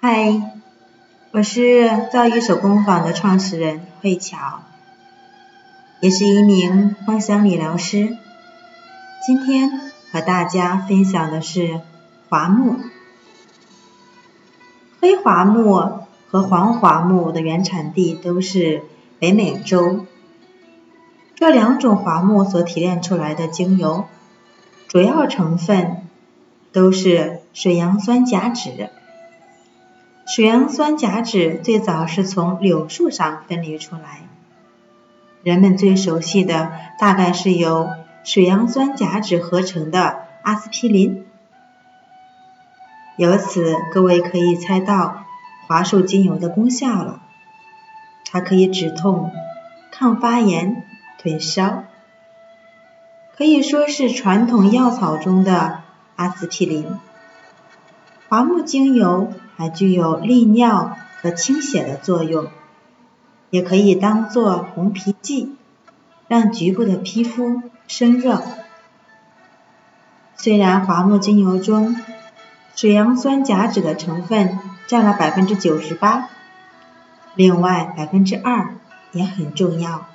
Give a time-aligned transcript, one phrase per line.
[0.00, 0.52] 嗨，
[1.32, 4.60] 我是造诣手工坊的创始人慧巧，
[6.00, 8.16] 也是一名芳香理疗师。
[9.26, 11.80] 今天和大家分享的是
[12.28, 12.76] 桦木。
[15.00, 18.84] 黑桦木和黄桦木的原产地都是
[19.18, 20.06] 北美洲。
[21.34, 24.04] 这两种桦木所提炼出来的精油，
[24.86, 26.06] 主要成分
[26.70, 28.90] 都是水杨酸甲酯。
[30.28, 34.20] 水杨酸甲酯最早是从柳树上分离出来，
[35.42, 37.88] 人们最熟悉的大概是由
[38.24, 41.24] 水杨酸甲酯合成的阿司匹林。
[43.16, 45.24] 由此，各位可以猜到
[45.66, 47.22] 桦树精油的功效了，
[48.26, 49.32] 它可以止痛、
[49.90, 50.84] 抗发炎。
[51.20, 51.84] 退烧，
[53.36, 55.80] 可以说是传统药草中的
[56.14, 56.86] 阿司匹林。
[58.28, 62.46] 桦木精油还具有利尿和清血的作用，
[63.50, 65.56] 也可以当做红皮剂，
[66.28, 68.40] 让局部的皮肤生热。
[70.36, 71.96] 虽然桦木精油中
[72.76, 76.28] 水杨酸甲酯的成分占了百分之九十八，
[77.34, 78.76] 另外百分之二
[79.10, 80.06] 也很重要。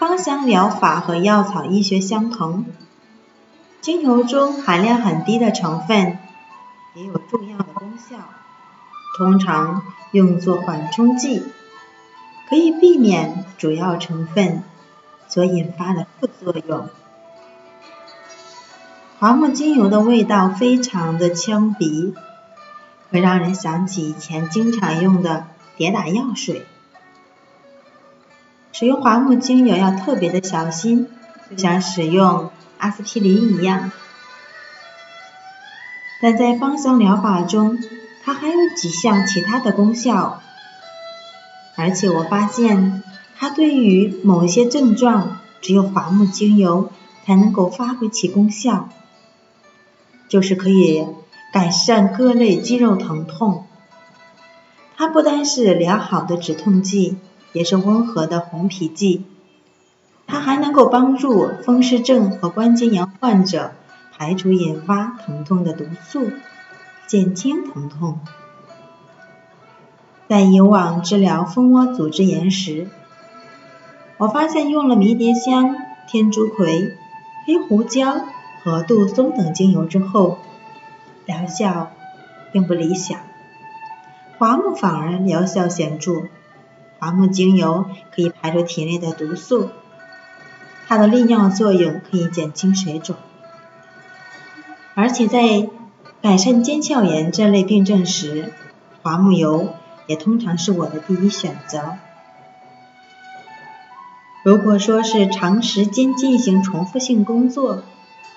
[0.00, 2.64] 芳香疗法和药草医学相同，
[3.80, 6.18] 精油中含量很低的成分
[6.94, 8.16] 也有重要的功效，
[9.16, 11.42] 通常用作缓冲剂，
[12.48, 14.62] 可以避免主要成分
[15.26, 16.90] 所引发的副作用。
[19.18, 22.14] 桦木精油的味道非常的呛鼻，
[23.10, 25.46] 会让人想起以前经常用的
[25.78, 26.66] 跌打药水。
[28.72, 31.08] 使用桦木精油要特别的小心，
[31.50, 33.92] 就像使用阿司匹林一样。
[36.22, 37.78] 但在芳香疗法中，
[38.22, 40.40] 它还有几项其他的功效，
[41.76, 43.02] 而且我发现
[43.36, 46.90] 它对于某一些症状，只有桦木精油
[47.26, 48.88] 才能够发挥其功效，
[50.28, 51.06] 就是可以
[51.52, 53.66] 改善各类肌肉疼痛。
[54.96, 57.18] 它不单是良好的止痛剂。
[57.54, 59.26] 也是温和的红皮剂，
[60.26, 63.72] 它还能够帮助风湿症和关节炎患者
[64.22, 66.30] 排除引发疼痛的毒素，
[67.08, 68.20] 减轻疼痛。
[70.28, 72.88] 在以往治疗蜂窝组织炎时，
[74.18, 75.74] 我发现用了迷迭香、
[76.06, 76.96] 天竺葵、
[77.44, 78.20] 黑胡椒
[78.62, 80.38] 和杜松等精油之后，
[81.26, 81.90] 疗效
[82.52, 83.18] 并不理想，
[84.38, 86.28] 桦木反而疗效显著。
[87.00, 89.70] 桦木精油可以排出体内的毒素，
[90.86, 93.16] 它的利尿作用可以减轻水肿，
[94.94, 95.68] 而且在
[96.20, 98.52] 改善腱鞘炎这类病症时，
[99.02, 99.74] 桦木油
[100.06, 101.96] 也通常是我的第一选择。
[104.44, 107.82] 如果说是长时间进行重复性工作，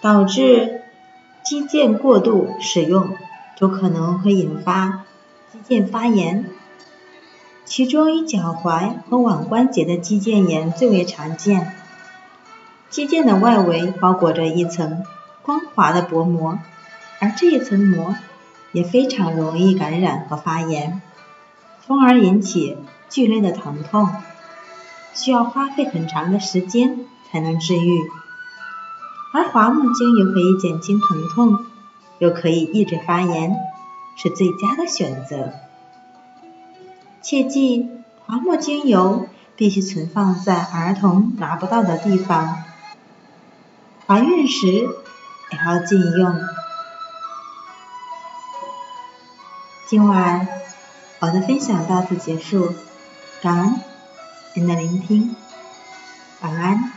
[0.00, 0.82] 导致
[1.44, 3.16] 肌腱过度使用，
[3.56, 5.04] 就可能会引发
[5.52, 6.44] 肌腱发炎。
[7.64, 11.72] 其中以脚踝和腕关节的肌腱炎最为常见。
[12.90, 15.04] 肌腱的外围包裹着一层
[15.42, 16.58] 光滑的薄膜，
[17.20, 18.14] 而这一层膜
[18.72, 21.02] 也非常容易感染和发炎，
[21.84, 24.08] 从而引起剧烈的疼痛，
[25.14, 27.98] 需要花费很长的时间才能治愈。
[29.34, 31.64] 而桦木精油可以减轻疼痛，
[32.18, 33.56] 又可以抑制发炎，
[34.16, 35.54] 是最佳的选择。
[37.20, 37.88] 切记，
[38.26, 39.26] 桦木精油
[39.56, 42.62] 必须存放在儿童拿不到的地方，
[44.06, 44.88] 怀孕时
[45.52, 46.40] 然后禁用。
[49.86, 50.48] 今晚
[51.18, 52.74] 我的分享到此结束，
[53.42, 53.80] 感恩
[54.54, 55.36] 您的聆听，
[56.40, 56.91] 晚安。